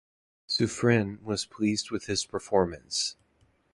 [0.49, 3.17] Suffren was pleased with his performance.